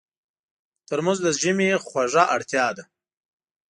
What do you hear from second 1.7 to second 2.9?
خوږه اړتیا ده.